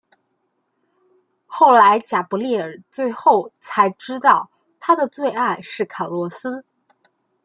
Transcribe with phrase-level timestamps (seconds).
[1.45, 6.65] 后来贾柏莉儿最后才知道她的最爱是卡洛斯。